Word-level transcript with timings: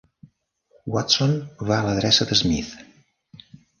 Watson 0.95 1.35
va 1.71 1.77
a 1.79 1.85
l'adreça 1.89 2.27
de 2.31 2.39
Smith. 2.43 2.73